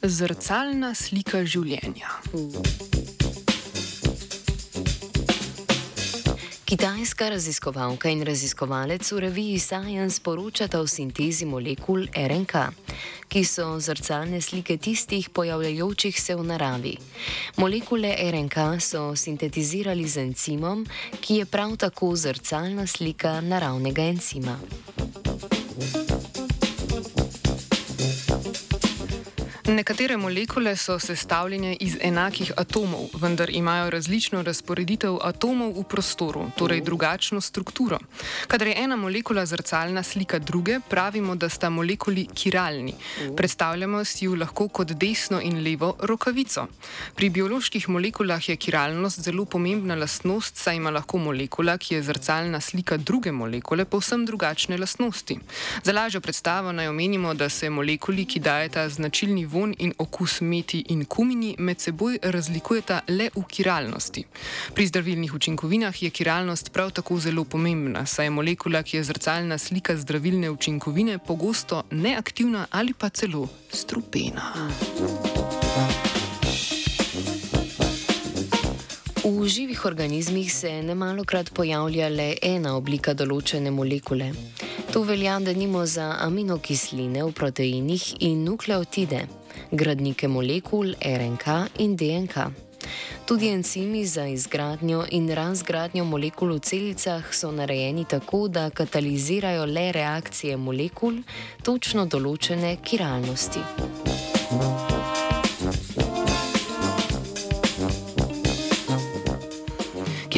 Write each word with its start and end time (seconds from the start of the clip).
Zrcalna 0.00 0.94
slika 0.96 1.42
življenja. 1.44 2.08
Kitajska 6.64 7.28
raziskovalka 7.34 8.08
in 8.08 8.22
raziskovalec 8.24 9.04
v 9.12 9.18
reviji 9.26 9.58
Science 9.60 10.22
poročata 10.24 10.80
o 10.80 10.86
sintezi 10.88 11.44
molekul 11.44 12.06
RNK, 12.16 12.62
ki 13.28 13.44
so 13.44 13.74
zrcalne 13.76 14.40
slike 14.40 14.78
tistih 14.80 15.28
pojavljajočih 15.28 16.16
se 16.16 16.38
v 16.38 16.48
naravi. 16.48 16.94
Molekule 17.60 18.14
RNK 18.16 18.80
so 18.80 19.10
sintetizirali 19.12 20.08
z 20.08 20.24
encimom, 20.24 20.86
ki 21.20 21.42
je 21.42 21.44
prav 21.44 21.76
tako 21.76 22.14
zrcalna 22.16 22.88
slika 22.88 23.42
naravnega 23.44 24.08
encima. 24.08 24.56
Nekatere 29.70 30.16
molekule 30.16 30.72
so 30.76 30.96
sestavljene 30.98 31.76
iz 31.80 31.92
enakih 32.02 32.52
atomov, 32.56 33.12
vendar 33.22 33.50
imajo 33.50 33.90
različno 33.90 34.42
razporeditev 34.42 35.18
atomov 35.22 35.76
v 35.78 35.84
prostoru, 35.84 36.48
torej 36.58 36.80
drugačno 36.80 37.40
strukturo. 37.40 37.98
Kadar 38.48 38.66
je 38.66 38.74
ena 38.82 38.96
molekula 38.96 39.44
zrcalna 39.46 40.02
slika 40.02 40.38
druge, 40.38 40.80
pravimo, 40.88 41.36
da 41.36 41.48
sta 41.48 41.70
molekuli 41.70 42.26
kiralni. 42.34 42.94
Predstavljamo 43.36 44.04
si 44.04 44.24
jo 44.24 44.34
lahko 44.34 44.68
kot 44.68 44.90
desno 44.90 45.40
in 45.40 45.62
levo 45.62 45.94
rokavico. 46.00 46.66
Pri 47.14 47.30
bioloških 47.30 47.88
molekulah 47.88 48.48
je 48.48 48.56
kiralnost 48.56 49.20
zelo 49.20 49.44
pomembna 49.44 49.94
lastnost, 49.94 50.56
saj 50.56 50.76
ima 50.76 50.90
lahko 50.90 51.18
molekula, 51.18 51.78
ki 51.78 51.94
je 51.94 52.02
zrcalna 52.02 52.60
slika 52.60 52.96
druge 52.96 53.32
molekule, 53.32 53.84
povsem 53.84 54.26
drugačne 54.26 54.78
lastnosti. 54.78 55.38
Za 55.82 55.92
lažjo 55.92 56.20
predstavo 56.20 56.72
naj 56.72 56.88
omenimo, 56.88 57.34
da 57.34 57.48
se 57.48 57.70
molekuli, 57.70 58.26
ki 58.26 58.40
dajeta 58.40 58.88
značilni 58.88 59.46
von, 59.46 59.59
von 59.60 59.74
in 59.78 59.92
okus 59.98 60.40
meti 60.40 60.84
in 60.88 61.04
kumini 61.04 61.54
med 61.58 61.80
seboj 61.80 62.18
razlikujeta 62.22 63.00
le 63.08 63.30
v 63.34 63.42
kiralnosti. 63.48 64.24
Pri 64.74 64.86
zdravilnih 64.86 65.34
učinkovinah 65.34 66.02
je 66.02 66.10
kiralnost 66.10 66.72
prav 66.72 66.90
tako 66.90 67.18
zelo 67.20 67.44
pomembna, 67.44 68.06
saj 68.06 68.26
je 68.26 68.30
molekula, 68.30 68.82
ki 68.82 68.96
je 68.96 69.04
zrcalna 69.04 69.58
slika 69.58 69.96
zdravilne 69.96 70.50
učinkovine, 70.50 71.18
pogosto 71.18 71.82
neaktivna 71.90 72.66
ali 72.70 72.92
pa 72.92 73.08
celo 73.08 73.48
strupena. 73.72 74.52
V 79.24 79.48
živih 79.48 79.84
organizmih 79.84 80.54
se 80.54 80.82
ne 80.82 80.94
malo 80.94 81.24
krat 81.24 81.50
pojavlja 81.54 82.08
le 82.08 82.34
ena 82.42 82.72
oblika 82.76 83.14
določene 83.14 83.70
molekule. 83.70 84.32
To 84.92 85.02
velja, 85.02 85.38
da 85.38 85.52
nimo 85.52 85.84
za 85.86 86.16
aminokisline 86.20 87.22
v 87.24 87.32
proteinih 87.32 88.08
in 88.26 88.42
nukleotide 88.44 89.39
gradnike 89.70 90.28
molekul 90.28 90.94
RNK 91.02 91.46
in 91.78 91.96
DNK. 91.96 92.36
Tudi 93.24 93.48
encimi 93.48 94.06
za 94.06 94.26
izgradnjo 94.26 95.04
in 95.10 95.30
razgradnjo 95.30 96.04
molekul 96.04 96.54
v 96.54 96.58
celicah 96.58 97.34
so 97.34 97.52
narejeni 97.52 98.04
tako, 98.04 98.48
da 98.48 98.70
katalizirajo 98.70 99.66
le 99.66 99.92
reakcije 99.92 100.56
molekul 100.56 101.22
točno 101.62 102.06
določene 102.06 102.76
kiralnosti. 102.82 103.60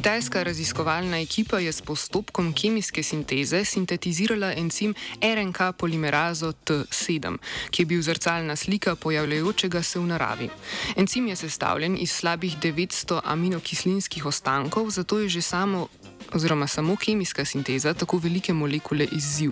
Kitajska 0.00 0.42
raziskovalna 0.42 1.18
ekipa 1.20 1.58
je 1.58 1.72
s 1.72 1.82
postopkom 1.82 2.52
kemijske 2.52 3.02
sinteze 3.02 3.64
sintetizirala 3.64 4.52
encim 4.56 4.94
RNK 5.20 5.58
polimerazo 5.78 6.52
T7, 6.52 7.36
ki 7.70 7.82
je 7.82 7.86
bil 7.86 8.02
zrcalna 8.02 8.56
slika 8.56 8.96
pojavljajočega 8.96 9.82
se 9.82 9.98
v 9.98 10.06
naravi. 10.06 10.48
Encim 10.96 11.26
je 11.28 11.36
sestavljen 11.36 11.98
iz 12.00 12.12
slabih 12.12 12.56
900 12.62 13.20
aminokislinskih 13.24 14.26
ostankov, 14.26 14.90
zato 14.90 15.18
je 15.18 15.28
že 15.28 15.42
samo 15.42 15.88
oziroma 16.34 16.66
samo 16.66 16.96
kemijska 16.96 17.44
sinteza 17.44 17.94
tako 17.94 18.18
velike 18.18 18.52
molekule 18.52 19.06
izziv. 19.12 19.50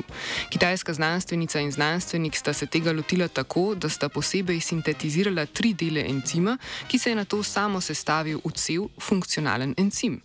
Kitajska 0.51 0.95
znanstvenica 0.95 1.61
in 1.61 1.73
znanstvenik 1.73 2.37
sta 2.37 2.53
se 2.53 2.67
tega 2.67 2.93
lotila 2.93 3.29
tako, 3.29 3.75
da 3.75 3.89
sta 3.89 4.09
posebej 4.09 4.61
sintetizirala 4.61 5.47
tri 5.47 5.75
dele 5.75 6.05
encima, 6.09 6.59
ki 6.89 6.99
se 6.99 7.11
je 7.11 7.17
na 7.17 7.25
to 7.25 7.43
samo 7.43 7.81
sestavil 7.81 8.41
v 8.45 8.53
cel 8.55 8.89
funkcionalen 9.01 9.75
encim. 9.77 10.21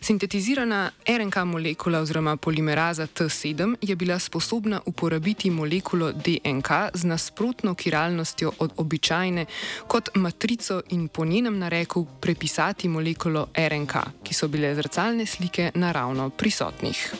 Sintetizirana 0.00 0.90
RNK 1.08 1.36
molekula 1.44 2.00
oziroma 2.00 2.36
polimeraza 2.36 3.06
T7 3.06 3.74
je 3.82 3.96
bila 3.96 4.18
sposobna 4.18 4.80
uporabiti 4.86 5.50
molekulo 5.50 6.12
DNK 6.12 6.68
z 6.94 7.04
nasprotno 7.04 7.74
kiralnostjo 7.74 8.52
od 8.58 8.72
običajne 8.76 9.46
kot 9.86 10.08
matrico 10.14 10.82
in 10.88 11.08
po 11.08 11.24
njenem 11.24 11.58
nareku 11.58 12.06
prepisati 12.20 12.88
molekulo 12.88 13.48
RNK, 13.56 13.94
ki 14.22 14.34
so 14.34 14.48
bile 14.48 14.74
zrcalne 14.74 15.26
slike 15.26 15.70
na 15.74 15.92
naravno 15.96 16.30
prisotnih. 16.30 17.14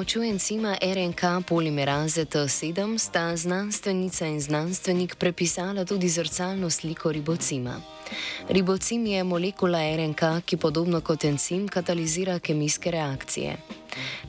Pomočjo 0.00 0.22
encima 0.22 0.76
RNK 0.82 1.44
polimeraze 1.48 2.24
T7 2.24 2.98
sta 2.98 3.36
znanstvenica 3.36 4.26
in 4.26 4.40
znanstvenik 4.40 5.16
prepisala 5.16 5.84
tudi 5.84 6.08
zrcalno 6.08 6.70
sliko 6.70 7.12
ribocima. 7.12 7.80
Ribocim 8.48 9.06
je 9.06 9.24
molekula 9.24 9.96
RNK, 9.96 10.20
ki 10.44 10.56
podobno 10.56 11.00
kot 11.00 11.24
encim 11.24 11.68
katalizira 11.68 12.38
kemijske 12.38 12.90
reakcije. 12.90 13.56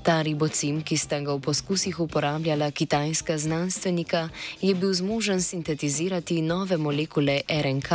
Ta 0.04 0.22
ribocim, 0.22 0.82
ki 0.82 0.98
sta 0.98 1.20
ga 1.20 1.34
v 1.34 1.40
poskusih 1.40 2.00
uporabljala 2.00 2.72
kitajska 2.72 3.38
znanstvenika, 3.38 4.30
je 4.62 4.76
bil 4.76 4.94
zmožen 4.94 5.42
sintetizirati 5.42 6.42
nove 6.42 6.78
molekule 6.78 7.42
RNK, 7.48 7.90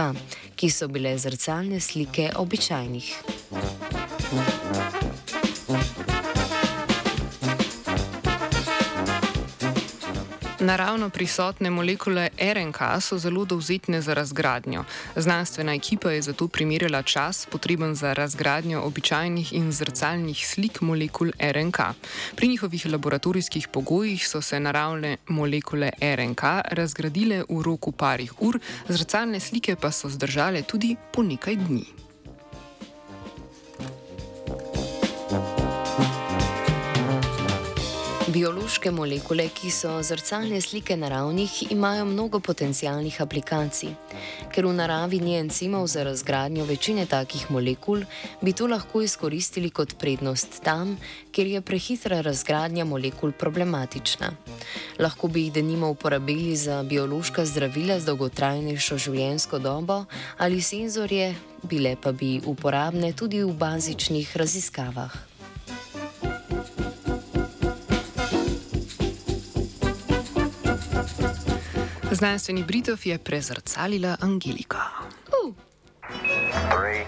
ki 0.57 0.71
so 0.71 0.89
bile 0.89 1.19
zrcalne 1.19 1.81
slike 1.81 2.33
običajnih. 2.37 3.17
Naravno 10.61 11.11
prisotne 11.11 11.71
molekule 11.71 12.29
RNK 12.41 12.79
so 13.01 13.19
zelo 13.19 13.45
dovzetne 13.45 14.01
za 14.01 14.15
razgradnjo. 14.15 14.85
Znanstvena 15.17 15.75
ekipa 15.75 16.11
je 16.11 16.23
zato 16.23 16.49
primerjala 16.49 17.03
čas, 17.03 17.47
potreben 17.51 17.95
za 17.95 18.13
razgradnjo 18.13 18.81
običajnih 18.81 19.53
in 19.53 19.73
zrcalnih 19.73 20.47
slik 20.47 20.81
molekul 20.81 21.31
RNK. 21.41 21.79
Pri 22.37 22.49
njihovih 22.49 22.87
laboratorijskih 22.87 23.69
pogojih 23.69 24.29
so 24.29 24.43
se 24.43 24.61
naravne 24.61 25.17
molekule 25.29 25.91
RNK 26.01 26.43
razgradile 26.73 27.45
v 27.49 27.63
roku 27.63 27.93
parih 27.93 28.33
ur, 28.41 28.59
zrcalne 28.89 29.41
slike 29.41 29.77
pa 29.77 29.91
so 29.91 30.09
zdržale 30.09 30.63
tudi 30.63 30.97
po 31.13 31.23
nekaj 31.23 31.57
dni. 31.57 32.06
Biološke 38.37 38.91
molekule, 38.93 39.47
ki 39.49 39.71
so 39.73 39.95
zrcalne 40.05 40.59
slike 40.61 40.93
naravnih, 40.97 41.73
imajo 41.73 42.05
mnogo 42.05 42.37
potencijalnih 42.45 43.15
aplikacij. 43.25 43.95
Ker 44.53 44.67
v 44.69 44.73
naravi 44.77 45.21
ni 45.25 45.39
encimov 45.39 45.87
za 45.89 46.03
razgradnjo 46.05 46.67
večine 46.69 47.07
takih 47.09 47.47
molekul, 47.51 48.03
bi 48.43 48.53
to 48.53 48.67
lahko 48.69 49.01
izkoristili 49.01 49.71
kot 49.71 49.95
prednost 49.97 50.61
tam, 50.65 50.99
kjer 51.33 51.47
je 51.47 51.63
prehitra 51.65 52.19
razgradnja 52.21 52.85
molekul 52.85 53.33
problematična. 53.33 54.29
Lahko 54.99 55.31
bi 55.33 55.47
jih 55.47 55.53
denimo 55.53 55.89
uporabili 55.91 56.57
za 56.57 56.83
biološka 56.83 57.45
zdravila 57.45 57.97
z 58.01 58.11
dolgotrajnejšo 58.11 58.99
življenjsko 58.99 59.63
dobo 59.65 60.05
ali 60.37 60.61
senzorje, 60.61 61.33
bile 61.63 61.97
pa 61.97 62.13
bi 62.13 62.37
uporabne 62.45 63.15
tudi 63.17 63.41
v 63.41 63.57
bazičnih 63.57 64.37
raziskavah. 64.37 65.36
Znanstveni 72.11 72.63
Britov 72.63 73.07
je 73.07 73.19
prezrcalila 73.19 74.17
Angeliko. 74.21 74.79
Uh. 75.45 75.55
Three, 76.71 77.03